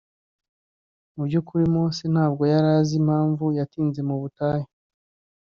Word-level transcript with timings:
Mu 1.15 1.23
by’ukuri 1.27 1.65
Mose 1.75 2.03
ntabwo 2.13 2.43
yari 2.51 2.67
azi 2.77 2.93
impamvu 3.01 3.45
yatinze 3.57 3.99
mu 4.09 4.15
butayu 4.21 4.67